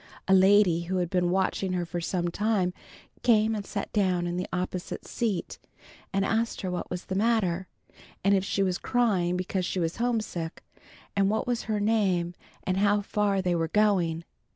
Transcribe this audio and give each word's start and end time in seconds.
A 0.27 0.33
lady 0.33 0.85
who 0.85 0.97
had 0.97 1.11
been 1.11 1.29
watching 1.29 1.73
her 1.73 1.85
for 1.85 2.01
some 2.01 2.29
time, 2.29 2.73
came 3.21 3.53
and 3.53 3.63
sat 3.63 3.93
down 3.93 4.25
in 4.25 4.35
the 4.35 4.47
opposite 4.51 5.05
seat 5.05 5.59
and 6.11 6.25
asked 6.25 6.61
her 6.61 6.71
what 6.71 6.89
was 6.89 7.05
the 7.05 7.13
matter, 7.13 7.67
and 8.23 8.33
if 8.33 8.43
she 8.43 8.63
was 8.63 8.79
crying 8.79 9.37
because 9.37 9.63
she 9.63 9.79
was 9.79 9.97
homesick, 9.97 10.63
and 11.15 11.29
what 11.29 11.45
was 11.45 11.65
her 11.69 11.79
name 11.79 12.33
and 12.63 12.77
how 12.77 13.01
far 13.01 13.43
they 13.43 13.53
were 13.53 13.67
going. 13.67 14.23